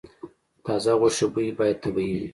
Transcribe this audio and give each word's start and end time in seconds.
د 0.03 0.03
تازه 0.65 0.91
غوښې 0.99 1.25
بوی 1.33 1.49
باید 1.57 1.77
طبیعي 1.83 2.15
وي. 2.19 2.29